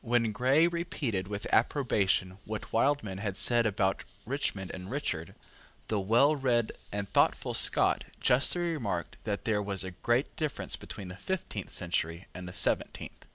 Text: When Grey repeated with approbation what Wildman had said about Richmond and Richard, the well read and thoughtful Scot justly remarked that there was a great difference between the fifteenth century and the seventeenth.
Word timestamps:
When 0.00 0.32
Grey 0.32 0.66
repeated 0.66 1.28
with 1.28 1.46
approbation 1.52 2.38
what 2.46 2.72
Wildman 2.72 3.18
had 3.18 3.36
said 3.36 3.66
about 3.66 4.04
Richmond 4.24 4.70
and 4.70 4.90
Richard, 4.90 5.34
the 5.88 6.00
well 6.00 6.34
read 6.34 6.72
and 6.90 7.06
thoughtful 7.10 7.52
Scot 7.52 8.04
justly 8.18 8.62
remarked 8.62 9.18
that 9.24 9.44
there 9.44 9.60
was 9.60 9.84
a 9.84 9.90
great 9.90 10.34
difference 10.34 10.76
between 10.76 11.08
the 11.08 11.16
fifteenth 11.16 11.72
century 11.72 12.26
and 12.32 12.48
the 12.48 12.54
seventeenth. 12.54 13.26